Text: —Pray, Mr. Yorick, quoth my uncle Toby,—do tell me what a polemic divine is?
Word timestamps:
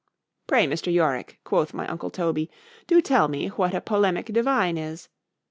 —Pray, 0.47 0.65
Mr. 0.65 0.91
Yorick, 0.91 1.39
quoth 1.43 1.75
my 1.75 1.85
uncle 1.87 2.09
Toby,—do 2.09 3.01
tell 3.01 3.27
me 3.27 3.49
what 3.49 3.75
a 3.75 3.81
polemic 3.81 4.25
divine 4.33 4.75
is? 4.75 5.09